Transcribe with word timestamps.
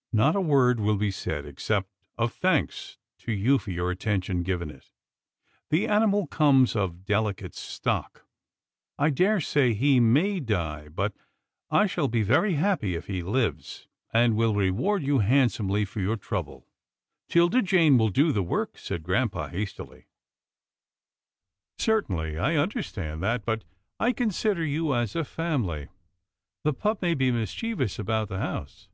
"Not 0.12 0.34
a 0.34 0.40
word 0.40 0.80
will 0.80 0.96
be 0.96 1.12
said, 1.12 1.46
except 1.46 1.88
of 2.16 2.32
thanks 2.32 2.98
to 3.20 3.30
you 3.30 3.58
for 3.60 3.92
attention 3.92 4.42
given 4.42 4.70
it. 4.70 4.90
The 5.70 5.86
animal 5.86 6.26
comes 6.26 6.74
of 6.74 7.04
delicate 7.04 7.54
stock. 7.54 8.26
I 8.98 9.10
daresay 9.10 9.74
he 9.74 10.00
may 10.00 10.40
die, 10.40 10.88
but 10.88 11.12
I 11.70 11.86
shall 11.86 12.08
be 12.08 12.22
AN 12.22 12.26
UNEXPECTED 12.26 12.42
REQUEST 12.42 12.58
103 12.58 12.92
very 12.92 12.94
happy 12.94 12.94
if 12.96 13.06
he 13.06 13.22
Hves, 13.22 13.86
and 14.12 14.34
will 14.34 14.56
reward 14.56 15.04
you 15.04 15.20
hand 15.20 15.52
somely 15.52 15.86
for 15.86 16.00
your 16.00 16.16
trouble."" 16.16 16.66
'Tilda 17.28 17.62
Jane 17.62 17.96
will 17.96 18.08
do 18.08 18.32
the 18.32 18.42
work," 18.42 18.76
said 18.78 19.04
Grampa 19.04 19.48
hastily." 19.48 20.08
Certainly, 21.78 22.36
I 22.36 22.56
understand 22.56 23.22
that, 23.22 23.44
but 23.44 23.62
I 24.00 24.10
consider 24.12 24.64
you 24.66 24.92
as 24.96 25.14
a 25.14 25.22
family. 25.22 25.86
The 26.64 26.72
pup 26.74 27.00
may 27.00 27.14
be 27.14 27.30
mischievous 27.30 28.00
about 28.00 28.26
the 28.28 28.40
house." 28.40 28.88